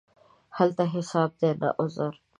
هلته 0.57 0.83
حساب 0.93 1.31
دی، 1.39 1.51
نه 1.61 1.69
عذر. 1.81 2.13